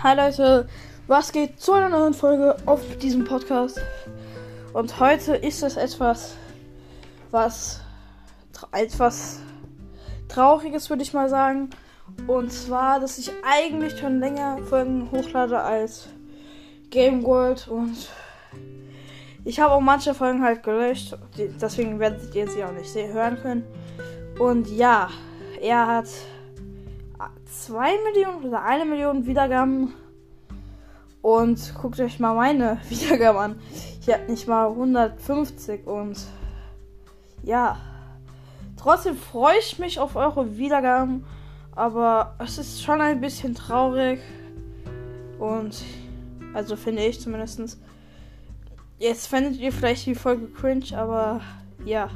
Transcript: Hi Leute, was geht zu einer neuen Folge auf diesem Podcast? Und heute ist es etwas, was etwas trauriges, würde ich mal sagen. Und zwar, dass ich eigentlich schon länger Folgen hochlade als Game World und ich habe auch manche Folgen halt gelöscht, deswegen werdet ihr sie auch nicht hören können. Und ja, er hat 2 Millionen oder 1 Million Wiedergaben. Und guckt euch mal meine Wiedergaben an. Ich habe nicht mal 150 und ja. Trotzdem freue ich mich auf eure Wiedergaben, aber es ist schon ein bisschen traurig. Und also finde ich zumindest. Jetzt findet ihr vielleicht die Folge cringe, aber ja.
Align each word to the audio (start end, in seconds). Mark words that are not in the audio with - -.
Hi 0.00 0.14
Leute, 0.14 0.68
was 1.08 1.32
geht 1.32 1.58
zu 1.58 1.72
einer 1.72 1.88
neuen 1.88 2.14
Folge 2.14 2.56
auf 2.66 2.98
diesem 2.98 3.24
Podcast? 3.24 3.80
Und 4.72 5.00
heute 5.00 5.34
ist 5.34 5.64
es 5.64 5.76
etwas, 5.76 6.36
was 7.32 7.80
etwas 8.70 9.40
trauriges, 10.28 10.88
würde 10.88 11.02
ich 11.02 11.12
mal 11.14 11.28
sagen. 11.28 11.70
Und 12.28 12.52
zwar, 12.52 13.00
dass 13.00 13.18
ich 13.18 13.32
eigentlich 13.42 13.98
schon 13.98 14.20
länger 14.20 14.58
Folgen 14.68 15.10
hochlade 15.10 15.58
als 15.58 16.06
Game 16.90 17.24
World 17.24 17.66
und 17.66 18.08
ich 19.44 19.58
habe 19.58 19.72
auch 19.72 19.80
manche 19.80 20.14
Folgen 20.14 20.44
halt 20.44 20.62
gelöscht, 20.62 21.18
deswegen 21.60 21.98
werdet 21.98 22.32
ihr 22.36 22.48
sie 22.48 22.62
auch 22.62 22.70
nicht 22.70 22.94
hören 22.94 23.36
können. 23.42 23.64
Und 24.38 24.68
ja, 24.68 25.08
er 25.60 25.88
hat 25.88 26.06
2 27.44 27.90
Millionen 28.04 28.44
oder 28.44 28.62
1 28.62 28.86
Million 28.86 29.26
Wiedergaben. 29.26 29.94
Und 31.20 31.74
guckt 31.80 31.98
euch 32.00 32.20
mal 32.20 32.34
meine 32.34 32.78
Wiedergaben 32.88 33.40
an. 33.40 33.60
Ich 34.00 34.12
habe 34.12 34.30
nicht 34.30 34.46
mal 34.46 34.68
150 34.68 35.86
und 35.86 36.18
ja. 37.42 37.76
Trotzdem 38.76 39.16
freue 39.16 39.58
ich 39.58 39.78
mich 39.78 39.98
auf 39.98 40.14
eure 40.14 40.56
Wiedergaben, 40.56 41.24
aber 41.74 42.36
es 42.38 42.58
ist 42.58 42.82
schon 42.82 43.00
ein 43.00 43.20
bisschen 43.20 43.54
traurig. 43.54 44.20
Und 45.38 45.82
also 46.54 46.76
finde 46.76 47.04
ich 47.04 47.20
zumindest. 47.20 47.78
Jetzt 49.00 49.28
findet 49.28 49.56
ihr 49.56 49.72
vielleicht 49.72 50.06
die 50.06 50.14
Folge 50.14 50.46
cringe, 50.46 50.96
aber 50.96 51.40
ja. 51.84 52.08